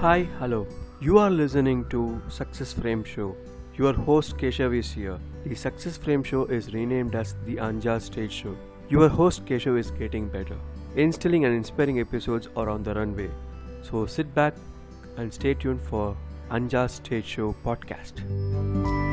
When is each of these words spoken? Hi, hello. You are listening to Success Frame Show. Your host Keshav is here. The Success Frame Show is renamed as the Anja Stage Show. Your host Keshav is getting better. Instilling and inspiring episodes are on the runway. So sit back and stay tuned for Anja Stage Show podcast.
Hi, 0.00 0.28
hello. 0.38 0.66
You 1.00 1.16
are 1.16 1.30
listening 1.30 1.88
to 1.88 2.20
Success 2.28 2.74
Frame 2.74 3.02
Show. 3.02 3.34
Your 3.76 3.94
host 3.94 4.36
Keshav 4.36 4.76
is 4.78 4.92
here. 4.92 5.18
The 5.46 5.54
Success 5.54 5.96
Frame 5.96 6.22
Show 6.22 6.44
is 6.44 6.74
renamed 6.74 7.14
as 7.14 7.34
the 7.46 7.56
Anja 7.56 7.98
Stage 8.02 8.30
Show. 8.30 8.54
Your 8.90 9.08
host 9.08 9.46
Keshav 9.46 9.78
is 9.78 9.90
getting 9.90 10.28
better. 10.28 10.58
Instilling 10.96 11.46
and 11.46 11.54
inspiring 11.54 11.98
episodes 11.98 12.50
are 12.56 12.68
on 12.68 12.82
the 12.82 12.92
runway. 12.92 13.30
So 13.80 14.04
sit 14.04 14.34
back 14.34 14.54
and 15.16 15.32
stay 15.32 15.54
tuned 15.54 15.80
for 15.80 16.14
Anja 16.50 16.90
Stage 16.90 17.24
Show 17.24 17.56
podcast. 17.64 19.05